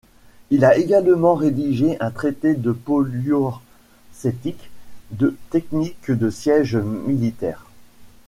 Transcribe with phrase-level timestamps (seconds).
[0.49, 3.61] Il a également rédigé un traité de poliorcétique,
[5.11, 7.67] de techniques de siège militaire.